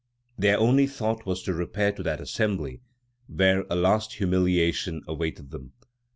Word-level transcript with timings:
Their 0.35 0.57
only 0.57 0.87
thought 0.87 1.27
was 1.27 1.43
to 1.43 1.53
repair 1.53 1.91
to 1.91 2.01
that 2.01 2.19
Assembly 2.19 2.81
where 3.27 3.67
a 3.69 3.75
last 3.75 4.13
humiliation 4.13 5.03
awaited 5.07 5.51
them. 5.51 5.73